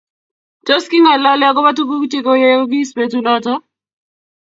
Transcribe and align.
Tos, 0.69 0.83
kingalalel 0.91 1.43
agoba 1.49 1.71
tuguk 1.77 2.03
chegoyeyogis 2.11 2.89
betunoto? 2.97 3.53